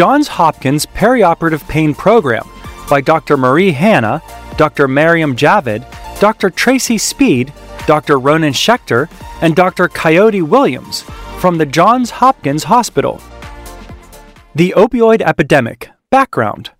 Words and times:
Johns 0.00 0.28
Hopkins 0.28 0.86
Perioperative 0.86 1.68
Pain 1.68 1.94
Program 1.94 2.48
by 2.88 3.02
Dr. 3.02 3.36
Marie 3.36 3.70
Hanna, 3.70 4.22
Dr. 4.56 4.88
Mariam 4.88 5.36
Javid, 5.36 5.84
Dr. 6.18 6.48
Tracy 6.48 6.96
Speed, 6.96 7.52
Dr. 7.86 8.18
Ronen 8.18 8.54
Shechter, 8.54 9.10
and 9.42 9.54
Dr. 9.54 9.88
Kayode 9.88 10.42
Williams 10.42 11.02
from 11.38 11.58
the 11.58 11.66
Johns 11.66 12.08
Hopkins 12.12 12.64
Hospital. 12.64 13.20
The 14.54 14.72
opioid 14.74 15.20
epidemic 15.20 15.90
background. 16.08 16.70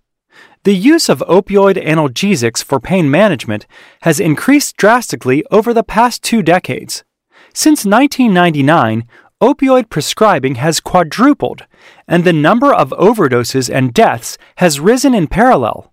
The 0.63 0.75
use 0.75 1.07
of 1.07 1.19
opioid 1.29 1.75
analgesics 1.75 2.63
for 2.63 2.79
pain 2.79 3.11
management 3.11 3.67
has 4.01 4.19
increased 4.19 4.77
drastically 4.77 5.45
over 5.51 5.75
the 5.75 5.83
past 5.83 6.23
two 6.23 6.41
decades. 6.41 7.03
Since 7.53 7.85
1999, 7.85 9.05
opioid 9.41 9.89
prescribing 9.89 10.55
has 10.55 10.79
quadrupled, 10.79 11.65
and 12.07 12.23
the 12.23 12.33
number 12.33 12.73
of 12.73 12.91
overdoses 12.91 13.73
and 13.73 13.93
deaths 13.93 14.37
has 14.57 14.79
risen 14.79 15.13
in 15.13 15.27
parallel. 15.27 15.91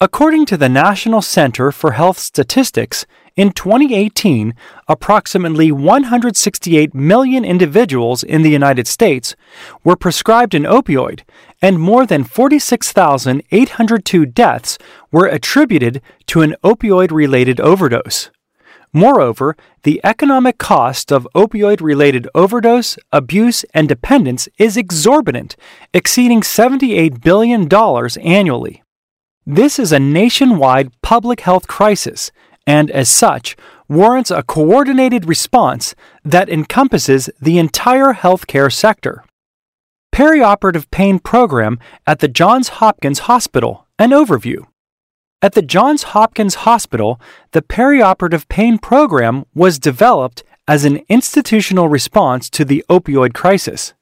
According 0.00 0.46
to 0.46 0.56
the 0.56 0.68
National 0.68 1.22
Center 1.22 1.72
for 1.72 1.92
Health 1.92 2.18
Statistics, 2.18 3.06
in 3.36 3.52
2018, 3.52 4.54
approximately 4.86 5.72
168 5.72 6.94
million 6.94 7.44
individuals 7.44 8.22
in 8.22 8.42
the 8.42 8.50
United 8.50 8.86
States 8.86 9.34
were 9.82 9.96
prescribed 9.96 10.54
an 10.54 10.62
opioid, 10.64 11.22
and 11.62 11.80
more 11.80 12.04
than 12.06 12.22
46,802 12.22 14.26
deaths 14.26 14.78
were 15.10 15.26
attributed 15.26 16.00
to 16.26 16.42
an 16.42 16.54
opioid 16.62 17.10
related 17.10 17.58
overdose. 17.58 18.30
Moreover, 18.96 19.56
the 19.82 20.00
economic 20.04 20.56
cost 20.56 21.10
of 21.10 21.26
opioid 21.34 21.80
related 21.80 22.28
overdose, 22.32 22.96
abuse, 23.10 23.64
and 23.74 23.88
dependence 23.88 24.48
is 24.56 24.76
exorbitant, 24.76 25.56
exceeding 25.92 26.42
$78 26.42 27.20
billion 27.20 27.68
annually. 28.24 28.84
This 29.44 29.80
is 29.80 29.90
a 29.90 29.98
nationwide 29.98 30.92
public 31.02 31.40
health 31.40 31.66
crisis, 31.66 32.30
and 32.68 32.88
as 32.92 33.08
such, 33.08 33.56
warrants 33.88 34.30
a 34.30 34.44
coordinated 34.44 35.26
response 35.26 35.96
that 36.24 36.48
encompasses 36.48 37.28
the 37.42 37.58
entire 37.58 38.14
healthcare 38.14 38.72
sector. 38.72 39.24
Perioperative 40.14 40.88
Pain 40.92 41.18
Program 41.18 41.80
at 42.06 42.20
the 42.20 42.28
Johns 42.28 42.68
Hopkins 42.78 43.18
Hospital, 43.30 43.88
an 43.98 44.10
overview. 44.10 44.64
At 45.44 45.52
the 45.52 45.60
Johns 45.60 46.04
Hopkins 46.14 46.54
Hospital, 46.64 47.20
the 47.52 47.60
perioperative 47.60 48.48
pain 48.48 48.78
program 48.78 49.44
was 49.54 49.78
developed 49.78 50.42
as 50.66 50.86
an 50.86 51.02
institutional 51.10 51.86
response 51.86 52.48
to 52.48 52.64
the 52.64 52.82
opioid 52.88 53.34
crisis. 53.34 53.92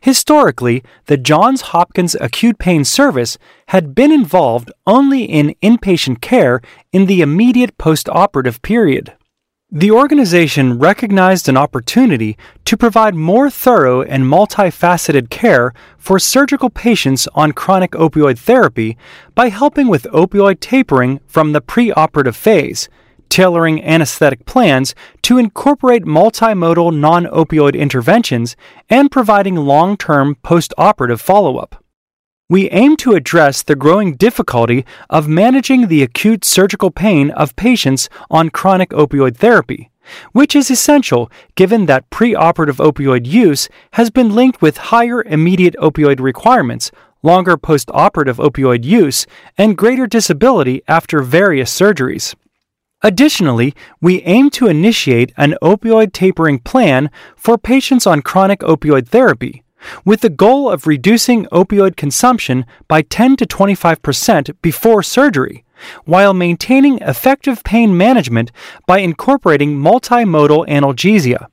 Historically, 0.00 0.82
the 1.06 1.16
Johns 1.16 1.70
Hopkins 1.70 2.16
Acute 2.20 2.58
Pain 2.58 2.84
Service 2.84 3.38
had 3.68 3.94
been 3.94 4.10
involved 4.10 4.72
only 4.84 5.22
in 5.22 5.54
inpatient 5.62 6.20
care 6.20 6.60
in 6.92 7.06
the 7.06 7.20
immediate 7.22 7.78
postoperative 7.78 8.60
period. 8.60 9.12
The 9.74 9.90
organization 9.90 10.78
recognized 10.78 11.48
an 11.48 11.56
opportunity 11.56 12.36
to 12.66 12.76
provide 12.76 13.14
more 13.14 13.48
thorough 13.48 14.02
and 14.02 14.24
multifaceted 14.24 15.30
care 15.30 15.72
for 15.96 16.18
surgical 16.18 16.68
patients 16.68 17.26
on 17.34 17.52
chronic 17.52 17.92
opioid 17.92 18.38
therapy 18.38 18.98
by 19.34 19.48
helping 19.48 19.88
with 19.88 20.02
opioid 20.12 20.60
tapering 20.60 21.20
from 21.26 21.52
the 21.52 21.62
preoperative 21.62 22.34
phase, 22.34 22.90
tailoring 23.30 23.82
anesthetic 23.82 24.44
plans 24.44 24.94
to 25.22 25.38
incorporate 25.38 26.04
multimodal 26.04 26.94
non 26.94 27.24
opioid 27.24 27.74
interventions, 27.74 28.56
and 28.90 29.10
providing 29.10 29.56
long 29.56 29.96
term 29.96 30.36
postoperative 30.44 31.18
follow 31.18 31.56
up 31.56 31.81
we 32.52 32.68
aim 32.68 32.98
to 32.98 33.14
address 33.14 33.62
the 33.62 33.74
growing 33.74 34.12
difficulty 34.12 34.84
of 35.08 35.26
managing 35.26 35.88
the 35.88 36.02
acute 36.02 36.44
surgical 36.44 36.90
pain 36.90 37.30
of 37.30 37.56
patients 37.56 38.10
on 38.30 38.50
chronic 38.50 38.90
opioid 38.90 39.38
therapy, 39.38 39.90
which 40.32 40.54
is 40.54 40.70
essential 40.70 41.30
given 41.54 41.86
that 41.86 42.10
preoperative 42.10 42.76
opioid 42.76 43.26
use 43.26 43.70
has 43.92 44.10
been 44.10 44.34
linked 44.34 44.60
with 44.60 44.92
higher 44.92 45.22
immediate 45.22 45.74
opioid 45.78 46.20
requirements, 46.20 46.90
longer 47.22 47.56
postoperative 47.56 48.36
opioid 48.36 48.84
use, 48.84 49.26
and 49.56 49.78
greater 49.78 50.06
disability 50.06 50.82
after 50.86 51.22
various 51.22 51.72
surgeries. 51.74 52.34
Additionally, 53.00 53.74
we 54.02 54.20
aim 54.24 54.50
to 54.50 54.66
initiate 54.66 55.32
an 55.38 55.56
opioid 55.62 56.12
tapering 56.12 56.58
plan 56.58 57.10
for 57.34 57.56
patients 57.56 58.06
on 58.06 58.20
chronic 58.20 58.60
opioid 58.60 59.08
therapy 59.08 59.61
with 60.04 60.20
the 60.20 60.30
goal 60.30 60.70
of 60.70 60.86
reducing 60.86 61.46
opioid 61.46 61.96
consumption 61.96 62.66
by 62.88 63.02
10 63.02 63.36
to 63.36 63.46
25% 63.46 64.54
before 64.62 65.02
surgery, 65.02 65.64
while 66.04 66.34
maintaining 66.34 66.98
effective 66.98 67.64
pain 67.64 67.96
management 67.96 68.52
by 68.86 68.98
incorporating 68.98 69.76
multimodal 69.76 70.66
analgesia. 70.68 71.46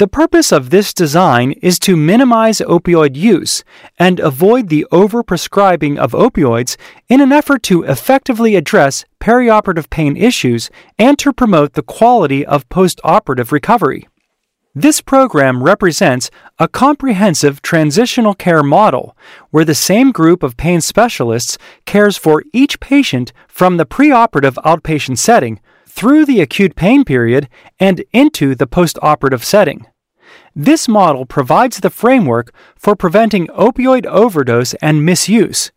The 0.00 0.08
purpose 0.08 0.50
of 0.50 0.70
this 0.70 0.94
design 0.94 1.52
is 1.60 1.78
to 1.80 1.94
minimize 1.94 2.60
opioid 2.60 3.16
use 3.16 3.64
and 3.98 4.18
avoid 4.18 4.70
the 4.70 4.86
overprescribing 4.90 5.98
of 5.98 6.12
opioids 6.12 6.78
in 7.10 7.20
an 7.20 7.32
effort 7.32 7.62
to 7.64 7.82
effectively 7.82 8.56
address 8.56 9.04
perioperative 9.20 9.90
pain 9.90 10.16
issues 10.16 10.70
and 10.98 11.18
to 11.18 11.34
promote 11.34 11.74
the 11.74 11.82
quality 11.82 12.46
of 12.46 12.66
postoperative 12.70 13.52
recovery. 13.52 14.08
This 14.74 15.00
program 15.00 15.64
represents 15.64 16.30
a 16.60 16.68
comprehensive 16.68 17.60
transitional 17.60 18.34
care 18.34 18.62
model 18.62 19.16
where 19.50 19.64
the 19.64 19.74
same 19.74 20.12
group 20.12 20.44
of 20.44 20.56
pain 20.56 20.80
specialists 20.80 21.58
cares 21.86 22.16
for 22.16 22.44
each 22.52 22.78
patient 22.78 23.32
from 23.48 23.78
the 23.78 23.84
preoperative 23.84 24.54
outpatient 24.64 25.18
setting 25.18 25.58
through 25.88 26.24
the 26.24 26.40
acute 26.40 26.76
pain 26.76 27.04
period 27.04 27.48
and 27.80 28.04
into 28.12 28.54
the 28.54 28.68
postoperative 28.68 29.42
setting. 29.42 29.86
This 30.54 30.86
model 30.86 31.26
provides 31.26 31.80
the 31.80 31.90
framework 31.90 32.54
for 32.76 32.94
preventing 32.94 33.48
opioid 33.48 34.06
overdose 34.06 34.74
and 34.74 35.04
misuse, 35.04 35.72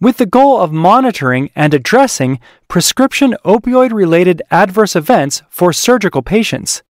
with 0.00 0.16
the 0.16 0.26
goal 0.26 0.60
of 0.60 0.72
monitoring 0.72 1.50
and 1.54 1.72
addressing 1.72 2.40
prescription 2.66 3.36
opioid 3.44 3.92
related 3.92 4.42
adverse 4.50 4.96
events 4.96 5.44
for 5.48 5.72
surgical 5.72 6.22
patients. 6.22 6.82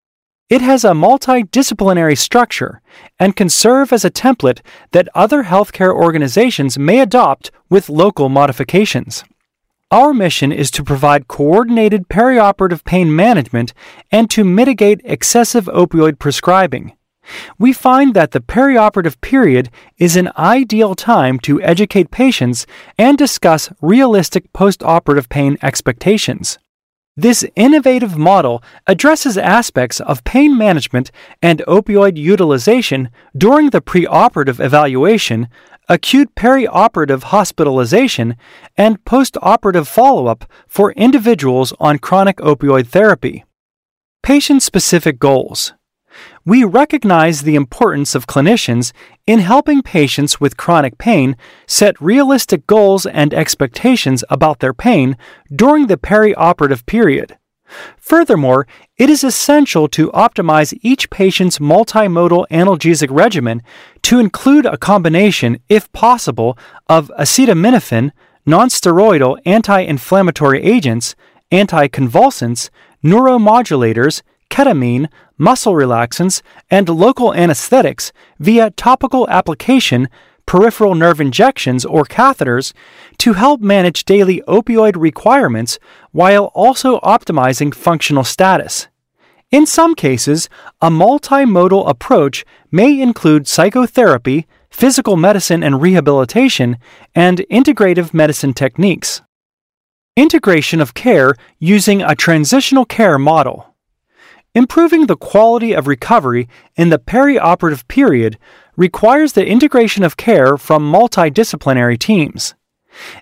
It 0.51 0.59
has 0.59 0.84
a 0.84 0.89
multidisciplinary 0.89 2.17
structure 2.17 2.81
and 3.17 3.38
can 3.38 3.47
serve 3.47 3.94
as 3.94 4.03
a 4.03 4.12
template 4.12 4.59
that 4.91 5.07
other 5.16 5.45
healthcare 5.45 5.94
organizations 5.94 6.78
may 6.78 7.00
adopt 7.00 7.51
with 7.69 7.88
local 7.88 8.28
modifications. 8.28 9.23
Our 9.91 10.13
mission 10.13 10.51
is 10.51 10.69
to 10.72 10.84
provide 10.84 11.29
coordinated 11.29 12.09
perioperative 12.09 12.84
pain 12.84 13.16
management 13.16 13.72
and 14.11 14.29
to 14.31 14.44
mitigate 14.44 15.00
excessive 15.06 15.67
opioid 15.67 16.19
prescribing. 16.19 16.97
We 17.57 17.72
find 17.72 18.13
that 18.13 18.31
the 18.31 18.41
perioperative 18.41 19.22
period 19.22 19.69
is 20.00 20.17
an 20.17 20.31
ideal 20.38 20.95
time 20.95 21.40
to 21.47 21.61
educate 21.61 22.11
patients 22.11 22.67
and 22.97 23.17
discuss 23.17 23.72
realistic 23.81 24.51
postoperative 24.51 25.29
pain 25.29 25.57
expectations. 25.63 26.59
This 27.22 27.46
innovative 27.56 28.18
model 28.18 28.64
addresses 28.88 29.38
aspects 29.38 30.00
of 30.00 30.24
pain 30.24 30.58
management 30.58 31.12
and 31.40 31.62
opioid 31.68 32.18
utilization 32.18 33.12
during 33.38 33.70
the 33.70 33.80
preoperative 33.80 34.59
evaluation, 34.59 35.48
acute 35.88 36.34
perioperative 36.34 37.22
hospitalization, 37.26 38.38
and 38.76 39.06
postoperative 39.06 39.86
follow 39.86 40.26
up 40.26 40.46
for 40.68 40.94
individuals 40.94 41.74
on 41.80 42.00
chronic 42.00 42.38
opioid 42.38 42.88
therapy. 42.88 43.46
Patient 44.24 44.64
specific 44.64 45.20
goals 45.20 45.74
we 46.45 46.63
recognize 46.63 47.41
the 47.41 47.55
importance 47.55 48.16
of 48.16 48.27
clinicians 48.27 48.91
in 49.28 49.40
helping 49.40 49.81
patients 49.81 50.40
with 50.40 50.58
chronic 50.58 50.97
pain 50.97 51.35
set 51.67 51.99
realistic 52.02 52.67
goals 52.67 53.05
and 53.05 53.34
expectations 53.34 54.23
about 54.29 54.59
their 54.59 54.73
pain 54.73 55.17
during 55.55 55.87
the 55.87 55.97
perioperative 55.97 56.85
period. 56.85 57.37
Furthermore, 57.97 58.67
it 58.97 59.09
is 59.09 59.23
essential 59.23 59.87
to 59.90 60.11
optimize 60.11 60.78
each 60.81 61.09
patient's 61.09 61.59
multimodal 61.59 62.46
analgesic 62.52 63.07
regimen 63.09 63.61
to 64.02 64.19
include 64.19 64.66
a 64.66 64.78
combination, 64.78 65.59
if 65.69 65.91
possible, 65.93 66.57
of 66.87 67.11
acetaminophen, 67.17 68.11
nonsteroidal 68.46 69.37
anti 69.46 69.79
inflammatory 69.81 70.61
agents, 70.64 71.16
anticonvulsants, 71.52 72.69
neuromodulators, 73.03 74.22
ketamine, 74.52 75.08
muscle 75.38 75.74
relaxants, 75.74 76.44
and 76.70 76.88
local 76.88 77.34
anesthetics 77.34 78.12
via 78.38 78.70
topical 78.72 79.28
application, 79.30 80.08
peripheral 80.46 80.94
nerve 80.94 81.20
injections, 81.22 81.86
or 81.86 82.03
catheters 82.03 82.74
to 83.18 83.34
help 83.34 83.62
manage 83.62 84.06
daily 84.06 84.44
opioid 84.48 84.96
requirements 84.96 85.80
while 86.12 86.46
also 86.53 87.00
optimizing 87.00 87.74
functional 87.74 88.24
status. 88.24 88.88
In 89.50 89.66
some 89.66 89.96
cases, 89.96 90.50
a 90.82 90.90
multimodal 90.90 91.90
approach 91.90 92.46
may 92.72 93.02
include 93.02 93.48
psychotherapy, 93.48 94.48
physical 94.70 95.18
medicine 95.18 95.64
and 95.64 95.82
rehabilitation, 95.82 96.78
and 97.14 97.40
integrative 97.50 98.14
medicine 98.14 98.53
techniques. 98.53 99.22
Integration 100.16 100.80
of 100.82 100.94
care 100.94 101.36
using 101.59 102.02
a 102.02 102.16
transitional 102.16 102.86
care 102.86 103.18
model. 103.18 103.71
Improving 104.53 105.06
the 105.06 105.16
quality 105.16 105.74
of 105.74 105.88
recovery 105.88 106.50
in 106.76 106.90
the 106.90 107.00
perioperative 107.00 107.88
period 107.88 108.38
requires 108.76 109.32
the 109.32 109.46
integration 109.46 110.03
of 110.03 110.18
care 110.18 110.58
from 110.58 110.92
multidisciplinary 110.92 111.98
teams. 111.98 112.53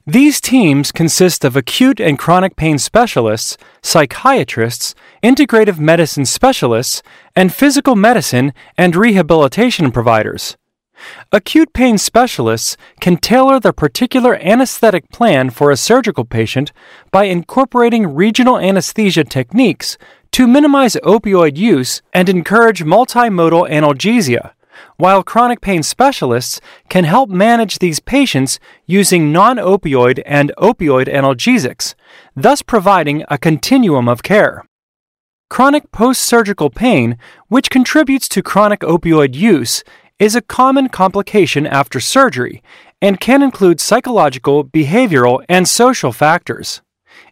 These 0.08 0.42
teams 0.42 0.92
consist 0.92 1.46
of 1.46 1.56
acute 1.56 2.00
and 2.00 2.18
chronic 2.18 2.56
pain 2.56 2.80
specialists, 2.80 3.58
psychiatrists, 3.84 4.96
integrative 5.22 5.78
medicine 5.78 6.26
specialists, 6.26 7.04
and 7.36 7.54
physical 7.54 7.96
medicine 7.96 8.52
and 8.76 8.96
rehabilitation 8.96 9.92
providers. 9.92 10.58
Acute 11.32 11.72
pain 11.74 11.98
specialists 11.98 12.76
can 13.00 13.18
tailor 13.18 13.60
the 13.60 13.72
particular 13.72 14.36
anesthetic 14.38 15.10
plan 15.10 15.50
for 15.50 15.72
a 15.72 15.78
surgical 15.78 16.26
patient 16.26 16.72
by 17.12 17.26
incorporating 17.26 18.16
regional 18.16 18.58
anesthesia 18.58 19.24
techniques 19.24 19.98
to 20.32 20.48
minimize 20.48 20.96
opioid 21.04 21.58
use 21.58 22.02
and 22.14 22.30
encourage 22.30 22.84
multimodal 22.84 23.70
analgesia, 23.70 24.52
while 24.98 25.24
chronic 25.24 25.62
pain 25.62 25.84
specialists 25.84 26.60
can 26.90 27.04
help 27.04 27.30
manage 27.30 27.80
these 27.80 28.00
patients 28.00 28.60
using 28.86 29.32
non 29.32 29.58
opioid 29.58 30.22
and 30.26 30.52
opioid 30.58 31.08
analgesics, 31.08 31.96
thus 32.36 32.62
providing 32.62 33.24
a 33.30 33.38
continuum 33.38 34.08
of 34.08 34.24
care. 34.24 34.66
Chronic 35.50 35.92
post 35.92 36.22
surgical 36.22 36.70
pain, 36.70 37.18
which 37.48 37.70
contributes 37.70 38.30
to 38.30 38.44
chronic 38.44 38.82
opioid 38.82 39.36
use, 39.36 39.84
is 40.20 40.36
a 40.36 40.42
common 40.42 40.90
complication 40.90 41.66
after 41.66 42.00
surgery 42.00 42.62
and 43.02 43.20
can 43.20 43.42
include 43.42 43.80
psychological, 43.80 44.66
behavioral, 44.66 45.44
and 45.48 45.68
social 45.68 46.12
factors. 46.12 46.82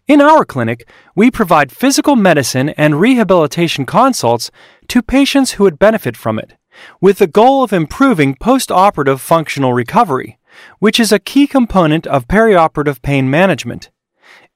In 0.07 0.21
our 0.21 0.45
clinic, 0.45 0.87
we 1.15 1.29
provide 1.29 1.69
physical 1.69 2.15
medicine 2.15 2.69
and 2.69 3.01
rehabilitation 3.01 3.85
consults 3.85 4.49
to 4.87 5.01
patients 5.01 5.51
who 5.51 5.65
would 5.65 5.77
benefit 5.77 6.15
from 6.15 6.39
it, 6.39 6.53
with 7.01 7.17
the 7.17 7.27
goal 7.27 7.61
of 7.61 7.73
improving 7.73 8.33
post-operative 8.35 9.19
functional 9.19 9.73
recovery, 9.73 10.39
which 10.79 10.97
is 10.97 11.11
a 11.11 11.19
key 11.19 11.45
component 11.45 12.07
of 12.07 12.25
perioperative 12.29 13.01
pain 13.01 13.29
management. 13.29 13.89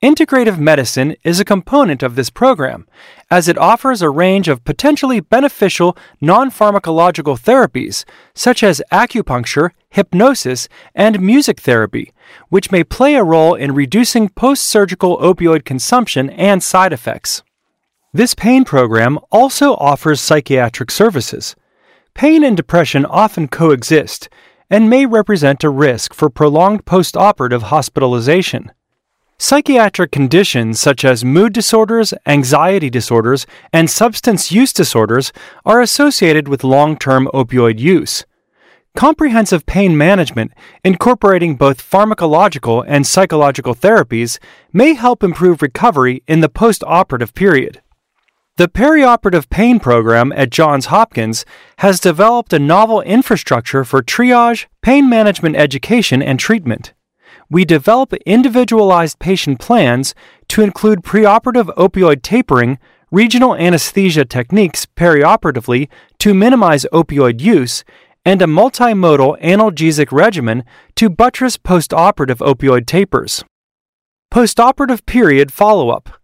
Integrative 0.01 0.57
medicine 0.57 1.15
is 1.23 1.39
a 1.39 1.45
component 1.45 2.01
of 2.01 2.15
this 2.15 2.31
program, 2.31 2.87
as 3.29 3.47
it 3.47 3.55
offers 3.55 4.01
a 4.01 4.09
range 4.09 4.47
of 4.47 4.63
potentially 4.63 5.19
beneficial 5.19 5.95
non 6.19 6.49
pharmacological 6.49 7.39
therapies, 7.39 8.03
such 8.33 8.63
as 8.63 8.81
acupuncture, 8.91 9.69
hypnosis, 9.91 10.67
and 10.95 11.21
music 11.21 11.59
therapy, 11.59 12.11
which 12.49 12.71
may 12.71 12.83
play 12.83 13.13
a 13.13 13.23
role 13.23 13.53
in 13.53 13.75
reducing 13.75 14.27
post 14.27 14.63
surgical 14.63 15.19
opioid 15.19 15.65
consumption 15.65 16.31
and 16.31 16.63
side 16.63 16.93
effects. 16.93 17.43
This 18.11 18.33
pain 18.33 18.65
program 18.65 19.19
also 19.31 19.75
offers 19.75 20.19
psychiatric 20.19 20.89
services. 20.89 21.55
Pain 22.15 22.43
and 22.43 22.57
depression 22.57 23.05
often 23.05 23.47
coexist 23.47 24.29
and 24.67 24.89
may 24.89 25.05
represent 25.05 25.63
a 25.63 25.69
risk 25.69 26.15
for 26.15 26.31
prolonged 26.31 26.85
post 26.87 27.15
operative 27.15 27.63
hospitalization. 27.63 28.71
Psychiatric 29.43 30.11
conditions 30.11 30.79
such 30.79 31.03
as 31.03 31.25
mood 31.25 31.51
disorders, 31.51 32.13
anxiety 32.27 32.91
disorders, 32.91 33.47
and 33.73 33.89
substance 33.89 34.51
use 34.51 34.71
disorders 34.71 35.33
are 35.65 35.81
associated 35.81 36.47
with 36.47 36.63
long 36.63 36.95
term 36.95 37.27
opioid 37.33 37.79
use. 37.79 38.23
Comprehensive 38.95 39.65
pain 39.65 39.97
management, 39.97 40.51
incorporating 40.85 41.55
both 41.55 41.81
pharmacological 41.81 42.85
and 42.87 43.07
psychological 43.07 43.73
therapies, 43.73 44.37
may 44.71 44.93
help 44.93 45.23
improve 45.23 45.63
recovery 45.63 46.21
in 46.27 46.41
the 46.41 46.47
post 46.47 46.83
operative 46.85 47.33
period. 47.33 47.81
The 48.57 48.67
perioperative 48.67 49.49
pain 49.49 49.79
program 49.79 50.31
at 50.33 50.51
Johns 50.51 50.85
Hopkins 50.85 51.45
has 51.77 51.99
developed 51.99 52.53
a 52.53 52.59
novel 52.59 53.01
infrastructure 53.01 53.83
for 53.85 54.03
triage, 54.03 54.67
pain 54.83 55.09
management 55.09 55.55
education, 55.55 56.21
and 56.21 56.39
treatment 56.39 56.93
we 57.51 57.65
develop 57.65 58.13
individualized 58.25 59.19
patient 59.19 59.59
plans 59.59 60.15
to 60.47 60.61
include 60.61 61.03
preoperative 61.03 61.67
opioid 61.75 62.21
tapering, 62.21 62.79
regional 63.11 63.55
anesthesia 63.55 64.23
techniques 64.23 64.85
perioperatively 64.85 65.89
to 66.17 66.33
minimize 66.33 66.85
opioid 66.93 67.41
use, 67.41 67.83
and 68.23 68.41
a 68.41 68.45
multimodal 68.45 69.39
analgesic 69.41 70.13
regimen 70.13 70.63
to 70.95 71.09
buttress 71.09 71.57
postoperative 71.57 72.37
opioid 72.37 72.87
tapers. 72.87 73.43
Postoperative 74.33 75.05
period 75.05 75.51
follow 75.51 75.89
up. 75.89 76.20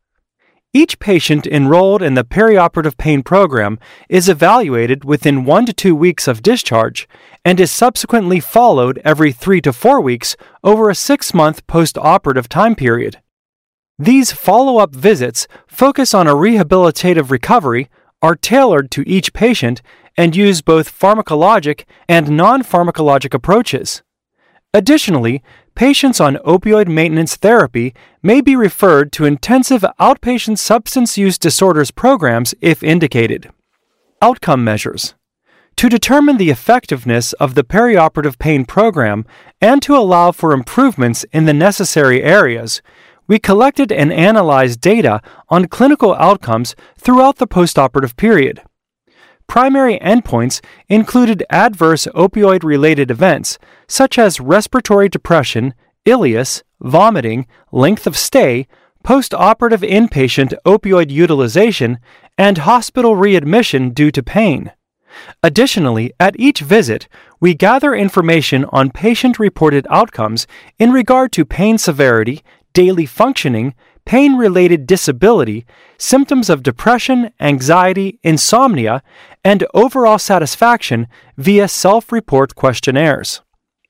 Each 0.73 0.99
patient 0.99 1.47
enrolled 1.47 2.01
in 2.01 2.15
the 2.15 2.25
perioperative 2.25 2.97
pain 2.97 3.23
program 3.23 3.79
is 4.09 4.27
evaluated 4.27 5.05
within 5.05 5.45
one 5.45 5.65
to 5.65 5.73
two 5.73 5.95
weeks 5.95 6.27
of 6.27 6.43
discharge 6.43 7.07
and 7.45 7.59
is 7.59 7.71
subsequently 7.71 8.39
followed 8.39 9.01
every 9.05 9.31
three 9.31 9.61
to 9.61 9.71
four 9.71 10.01
weeks 10.01 10.35
over 10.63 10.89
a 10.89 10.95
six 10.95 11.33
month 11.33 11.65
post-operative 11.67 12.49
time 12.49 12.75
period. 12.75 13.21
These 13.97 14.31
follow 14.31 14.77
up 14.77 14.93
visits 14.93 15.47
focus 15.65 16.13
on 16.13 16.27
a 16.27 16.35
rehabilitative 16.35 17.31
recovery, 17.31 17.89
are 18.21 18.35
tailored 18.35 18.91
to 18.91 19.07
each 19.07 19.31
patient, 19.33 19.81
and 20.17 20.35
use 20.35 20.61
both 20.61 20.91
pharmacologic 20.91 21.85
and 22.09 22.29
non 22.29 22.61
pharmacologic 22.61 23.33
approaches. 23.33 24.03
Additionally, 24.73 25.41
patients 25.77 26.19
on 26.19 26.37
opioid 26.37 26.87
maintenance 26.87 27.35
therapy 27.35 27.93
may 28.23 28.41
be 28.41 28.55
referred 28.55 29.11
to 29.11 29.25
intensive 29.25 29.85
outpatient 29.99 30.57
substance 30.57 31.19
use 31.19 31.37
disorders 31.37 31.91
programs 31.91 32.55
if 32.61 32.81
indicated. 32.81 33.51
Outcome 34.19 34.63
measures. 34.63 35.13
To 35.75 35.87
determine 35.87 36.37
the 36.37 36.49
effectiveness 36.49 37.33
of 37.33 37.53
the 37.53 37.63
perioperative 37.63 38.39
pain 38.39 38.65
program 38.65 39.23
and 39.61 39.79
to 39.83 39.95
allow 39.95 40.31
for 40.31 40.51
improvements 40.51 41.25
in 41.31 41.45
the 41.45 41.53
necessary 41.53 42.23
areas, 42.23 42.81
we 43.27 43.37
collected 43.37 43.91
and 43.91 44.11
analyzed 44.11 44.81
data 44.81 45.21
on 45.47 45.67
clinical 45.67 46.15
outcomes 46.15 46.75
throughout 46.97 47.35
the 47.35 47.45
postoperative 47.47 48.15
period. 48.15 48.63
Primary 49.47 49.97
endpoints 49.99 50.61
included 50.89 51.43
adverse 51.49 52.05
opioid 52.13 52.63
related 52.63 53.09
events 53.09 53.57
such 53.87 54.19
as 54.19 54.39
respiratory 54.39 55.09
depression, 55.09 55.73
ileus, 56.05 56.63
vomiting, 56.81 57.47
length 57.71 58.05
of 58.05 58.17
stay, 58.17 58.67
post-operative 59.03 59.81
inpatient 59.81 60.53
opioid 60.65 61.09
utilization, 61.09 61.97
and 62.37 62.59
hospital 62.59 63.15
readmission 63.15 63.91
due 63.91 64.11
to 64.11 64.21
pain. 64.21 64.71
Additionally, 65.41 66.11
at 66.19 66.37
each 66.37 66.59
visit, 66.59 67.07
we 67.39 67.53
gather 67.53 67.95
information 67.95 68.65
on 68.65 68.91
patient 68.91 69.39
reported 69.39 69.87
outcomes 69.89 70.45
in 70.77 70.91
regard 70.91 71.31
to 71.31 71.45
pain 71.45 71.77
severity, 71.77 72.43
daily 72.73 73.05
functioning, 73.05 73.73
pain 74.07 74.37
related 74.37 74.87
disability, 74.87 75.65
symptoms 75.97 76.49
of 76.49 76.63
depression, 76.63 77.29
anxiety, 77.41 78.19
insomnia, 78.23 79.03
and 79.43 79.67
overall 79.73 80.17
satisfaction 80.17 81.07
via 81.37 81.67
self 81.67 82.09
report 82.11 82.55
questionnaires. 82.55 83.41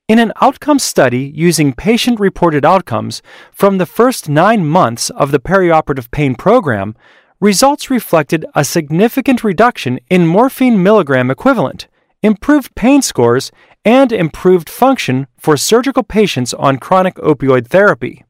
In 0.07 0.17
an 0.17 0.33
outcome 0.41 0.79
study 0.79 1.31
using 1.35 1.71
patient 1.71 2.19
reported 2.19 2.65
outcomes 2.65 3.21
from 3.51 3.77
the 3.77 3.85
first 3.85 4.27
nine 4.27 4.65
months 4.65 5.11
of 5.11 5.29
the 5.29 5.39
perioperative 5.39 6.09
pain 6.09 6.33
program, 6.33 6.95
results 7.39 7.91
reflected 7.91 8.43
a 8.55 8.65
significant 8.65 9.43
reduction 9.43 9.99
in 10.09 10.25
morphine 10.25 10.81
milligram 10.81 11.29
equivalent, 11.29 11.87
improved 12.23 12.73
pain 12.73 13.03
scores, 13.03 13.51
and 13.85 14.11
improved 14.11 14.67
function 14.67 15.27
for 15.37 15.55
surgical 15.57 16.01
patients 16.01 16.55
on 16.55 16.79
chronic 16.79 17.15
opioid 17.17 17.67
therapy. 17.67 18.23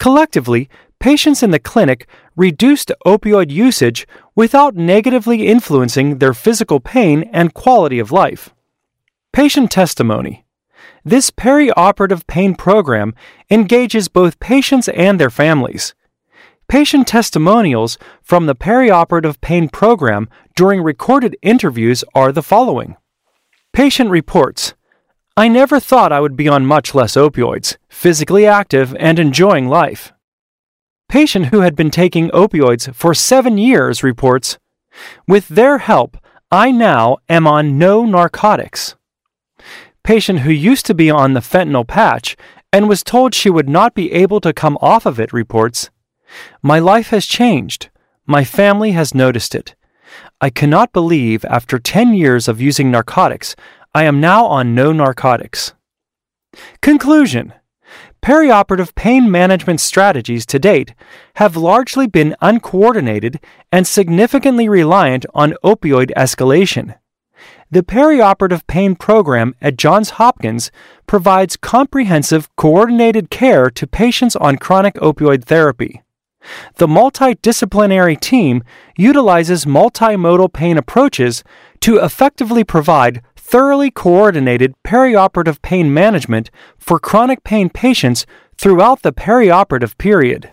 Collectively, 0.00 0.68
patients 1.00 1.42
in 1.42 1.50
the 1.50 1.58
clinic 1.58 2.06
reduced 2.36 2.92
opioid 3.04 3.50
usage 3.50 4.06
without 4.36 4.76
negatively 4.76 5.46
influencing 5.48 6.18
their 6.18 6.34
physical 6.34 6.78
pain 6.78 7.28
and 7.32 7.54
quality 7.54 7.98
of 7.98 8.12
life. 8.12 8.54
Patient 9.32 9.70
testimony. 9.70 10.44
This 11.04 11.30
perioperative 11.30 12.26
pain 12.26 12.54
program 12.54 13.14
engages 13.50 14.08
both 14.08 14.38
patients 14.38 14.88
and 14.88 15.18
their 15.18 15.30
families. 15.30 15.94
Patient 16.68 17.08
testimonials 17.08 17.98
from 18.22 18.46
the 18.46 18.54
perioperative 18.54 19.40
pain 19.40 19.68
program 19.68 20.28
during 20.54 20.82
recorded 20.82 21.36
interviews 21.42 22.04
are 22.14 22.30
the 22.30 22.42
following 22.42 22.96
Patient 23.72 24.10
reports 24.10 24.74
I 25.36 25.48
never 25.48 25.80
thought 25.80 26.12
I 26.12 26.20
would 26.20 26.36
be 26.36 26.48
on 26.48 26.66
much 26.66 26.94
less 26.94 27.14
opioids, 27.14 27.76
physically 27.88 28.46
active, 28.46 28.94
and 28.98 29.18
enjoying 29.18 29.68
life. 29.68 30.12
Patient 31.10 31.46
who 31.46 31.62
had 31.62 31.74
been 31.74 31.90
taking 31.90 32.30
opioids 32.30 32.94
for 32.94 33.14
seven 33.14 33.58
years 33.58 34.04
reports, 34.04 34.58
With 35.26 35.48
their 35.48 35.78
help, 35.78 36.16
I 36.52 36.70
now 36.70 37.16
am 37.28 37.48
on 37.48 37.76
no 37.76 38.04
narcotics. 38.04 38.94
patient 40.04 40.40
who 40.40 40.52
used 40.52 40.86
to 40.86 40.94
be 40.94 41.10
on 41.10 41.32
the 41.32 41.40
fentanyl 41.40 41.84
patch 41.84 42.36
and 42.72 42.88
was 42.88 43.02
told 43.02 43.34
she 43.34 43.50
would 43.50 43.68
not 43.68 43.92
be 43.92 44.12
able 44.12 44.40
to 44.40 44.52
come 44.52 44.78
off 44.80 45.04
of 45.04 45.18
it, 45.18 45.32
reports 45.32 45.90
My 46.62 46.78
life 46.78 47.08
has 47.08 47.26
changed. 47.26 47.90
My 48.24 48.44
family 48.44 48.92
has 48.92 49.12
noticed 49.12 49.56
it. 49.56 49.74
I 50.40 50.48
cannot 50.48 50.92
believe 50.92 51.44
after 51.46 51.80
10 51.80 52.14
years 52.14 52.46
of 52.46 52.60
using 52.60 52.88
narcotics, 52.88 53.56
I 53.92 54.04
am 54.04 54.20
now 54.20 54.46
on 54.46 54.76
no 54.76 54.92
narcotics. 54.92 55.74
Conclusion 56.80 57.52
Perioperative 58.22 58.94
pain 58.94 59.30
management 59.30 59.80
strategies 59.80 60.44
to 60.46 60.58
date 60.58 60.94
have 61.36 61.56
largely 61.56 62.06
been 62.06 62.36
uncoordinated 62.42 63.40
and 63.72 63.86
significantly 63.86 64.68
reliant 64.68 65.24
on 65.34 65.54
opioid 65.64 66.10
escalation. 66.16 66.96
The 67.70 67.82
perioperative 67.82 68.66
pain 68.66 68.94
program 68.94 69.54
at 69.62 69.78
Johns 69.78 70.10
Hopkins 70.10 70.70
provides 71.06 71.56
comprehensive, 71.56 72.54
coordinated 72.56 73.30
care 73.30 73.70
to 73.70 73.86
patients 73.86 74.36
on 74.36 74.58
chronic 74.58 74.94
opioid 74.96 75.44
therapy. 75.44 76.02
The 76.76 76.86
multidisciplinary 76.86 78.18
team 78.18 78.64
utilizes 78.96 79.64
multimodal 79.64 80.52
pain 80.52 80.76
approaches 80.76 81.44
to 81.80 81.98
effectively 81.98 82.64
provide 82.64 83.22
thoroughly 83.50 83.90
coordinated 83.90 84.72
perioperative 84.84 85.60
pain 85.60 85.92
management 85.92 86.52
for 86.78 87.00
chronic 87.00 87.42
pain 87.42 87.68
patients 87.68 88.24
throughout 88.56 89.02
the 89.02 89.12
perioperative 89.12 89.98
period. 89.98 90.48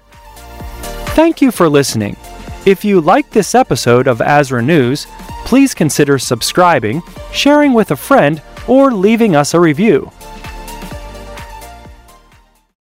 Thank 1.13 1.39
you 1.39 1.51
for 1.51 1.69
listening. 1.69 2.17
If 2.65 2.83
you 2.83 2.99
like 2.99 3.29
this 3.29 3.53
episode 3.53 4.07
of 4.07 4.17
ASRA 4.17 4.65
News, 4.65 5.05
please 5.45 5.75
consider 5.75 6.17
subscribing, 6.17 7.03
sharing 7.31 7.75
with 7.75 7.91
a 7.91 7.95
friend, 7.95 8.41
or 8.67 8.91
leaving 8.91 9.35
us 9.35 9.53
a 9.53 9.59
review. 9.59 10.11